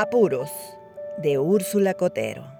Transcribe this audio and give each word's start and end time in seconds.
Apuros, 0.00 0.50
de 1.18 1.38
Úrsula 1.38 1.92
Cotero. 1.92 2.50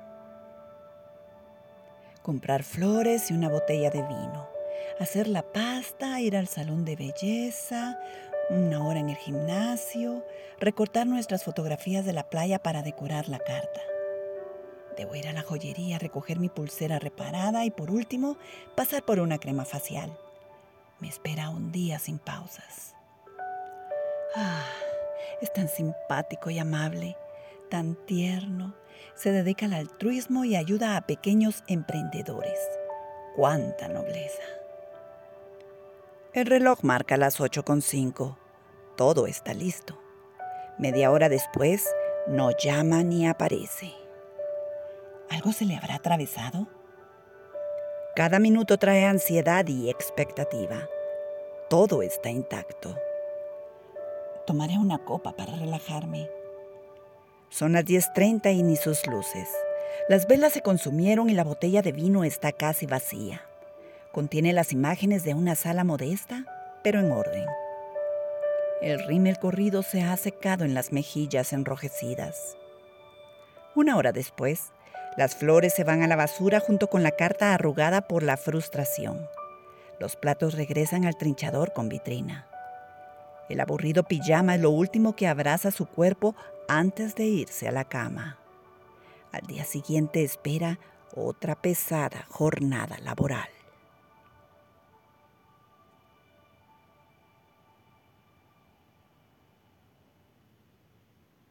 Comprar 2.21 2.62
flores 2.62 3.31
y 3.31 3.32
una 3.32 3.49
botella 3.49 3.88
de 3.88 4.03
vino. 4.03 4.46
Hacer 4.99 5.26
la 5.26 5.40
pasta, 5.40 6.21
ir 6.21 6.37
al 6.37 6.49
salón 6.49 6.85
de 6.85 6.96
belleza, 6.96 7.99
una 8.50 8.87
hora 8.87 9.00
en 9.00 9.08
el 9.08 9.17
gimnasio, 9.17 10.22
recortar 10.58 11.06
nuestras 11.06 11.42
fotografías 11.42 12.04
de 12.04 12.13
la 12.13 12.28
playa 12.28 12.58
para 12.58 12.82
decorar 12.82 13.31
la 13.31 13.38
carta. 13.38 13.81
Debo 14.99 15.14
ir 15.14 15.27
a 15.27 15.32
la 15.32 15.41
joyería, 15.41 15.99
recoger 15.99 16.38
mi 16.38 16.50
pulsera 16.50 16.98
reparada 16.98 17.64
y 17.64 17.70
por 17.70 17.91
último 17.91 18.36
pasar 18.77 19.02
por 19.02 19.18
una 19.18 19.38
crema 19.38 19.64
facial. 19.64 20.14
Me 20.98 21.09
espera 21.09 21.48
un 21.48 21.72
día 21.72 21.98
sin 21.98 22.18
pausas. 22.18 22.95
Ah, 24.36 24.66
es 25.41 25.50
tan 25.54 25.68
simpático 25.70 26.50
y 26.50 26.59
amable, 26.59 27.16
tan 27.70 27.95
tierno. 28.06 28.74
Se 29.15 29.33
dedica 29.33 29.66
al 29.66 29.73
altruismo 29.73 30.45
y 30.45 30.56
ayuda 30.56 30.97
a 30.97 31.06
pequeños 31.06 31.65
emprendedores. 31.66 32.59
¡Cuánta 33.37 33.88
nobleza! 33.88 34.43
El 36.34 36.46
reloj 36.46 36.83
marca 36.83 37.16
las 37.16 37.41
8.5. 37.41 38.37
Todo 38.96 39.27
está 39.27 39.55
listo. 39.55 39.98
Media 40.79 41.10
hora 41.10 41.29
después, 41.29 41.88
no 42.27 42.51
llama 42.56 43.02
ni 43.02 43.27
aparece. 43.27 43.93
¿Algo 45.30 45.52
se 45.52 45.65
le 45.65 45.77
habrá 45.77 45.95
atravesado? 45.96 46.68
Cada 48.15 48.38
minuto 48.38 48.77
trae 48.79 49.05
ansiedad 49.07 49.66
y 49.68 49.88
expectativa. 49.88 50.88
Todo 51.68 52.02
está 52.02 52.30
intacto. 52.30 52.96
Tomaré 54.46 54.79
una 54.79 55.05
copa 55.05 55.37
para 55.37 55.55
relajarme. 55.57 56.29
Son 57.51 57.73
las 57.73 57.84
10.30 57.84 58.54
y 58.54 58.62
ni 58.62 58.76
sus 58.76 59.04
luces. 59.09 59.48
Las 60.09 60.29
velas 60.29 60.52
se 60.52 60.62
consumieron 60.62 61.29
y 61.29 61.34
la 61.34 61.43
botella 61.43 61.82
de 61.82 61.90
vino 61.90 62.23
está 62.23 62.52
casi 62.52 62.87
vacía. 62.87 63.43
Contiene 64.12 64.53
las 64.53 64.73
imágenes 64.73 65.25
de 65.25 65.34
una 65.34 65.56
sala 65.56 65.83
modesta, 65.83 66.45
pero 66.84 67.01
en 67.01 67.11
orden. 67.11 67.45
El 68.81 69.05
rímel 69.05 69.39
corrido 69.39 69.83
se 69.83 70.03
ha 70.03 70.17
secado 70.17 70.65
en 70.65 70.75
las 70.75 70.93
mejillas 70.93 71.53
enrojecidas. 71.53 72.56
Una 73.75 73.97
hora 73.97 74.12
después, 74.12 74.73
las 75.17 75.34
flores 75.34 75.75
se 75.75 75.84
van 75.84 76.03
a 76.03 76.06
la 76.06 76.17
basura 76.17 76.61
junto 76.61 76.87
con 76.87 77.03
la 77.03 77.11
carta 77.11 77.53
arrugada 77.53 78.03
por 78.03 78.23
la 78.23 78.37
frustración. 78.37 79.27
Los 79.98 80.15
platos 80.15 80.55
regresan 80.55 81.05
al 81.05 81.19
trinchador 81.19 81.73
con 81.73 81.89
vitrina. 81.89 82.50
El 83.51 83.59
aburrido 83.59 84.05
pijama 84.05 84.55
es 84.55 84.61
lo 84.61 84.70
último 84.70 85.17
que 85.17 85.27
abraza 85.27 85.73
su 85.73 85.87
cuerpo 85.87 86.37
antes 86.69 87.17
de 87.17 87.27
irse 87.27 87.67
a 87.67 87.73
la 87.73 87.84
cama. 87.84 88.39
Al 89.33 89.43
día 89.48 89.65
siguiente 89.65 90.23
espera 90.23 90.79
otra 91.17 91.56
pesada 91.61 92.27
jornada 92.28 92.97
laboral. 93.01 93.48